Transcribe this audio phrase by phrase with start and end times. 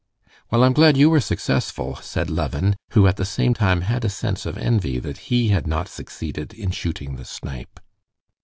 [0.49, 4.09] "Well, I'm glad you were successful," said Levin, who, at the same time, had a
[4.09, 7.79] sense of envy that he had not succeeded in shooting the snipe.